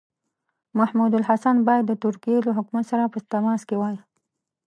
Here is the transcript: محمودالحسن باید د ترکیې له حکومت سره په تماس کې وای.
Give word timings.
محمودالحسن 0.79 1.55
باید 1.67 1.83
د 1.87 1.93
ترکیې 2.03 2.39
له 2.47 2.51
حکومت 2.57 2.85
سره 2.91 3.03
په 3.13 3.19
تماس 3.31 3.61
کې 3.69 3.75
وای. 3.79 3.97